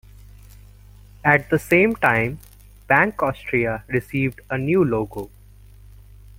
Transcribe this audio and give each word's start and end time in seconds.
At 1.23 1.51
the 1.51 1.59
same 1.59 1.93
time, 1.95 2.39
Bank 2.87 3.21
Austria 3.21 3.83
received 3.87 4.41
a 4.49 4.57
new 4.57 4.83
logo. 4.83 5.29